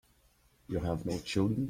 [0.67, 1.59] You have no children.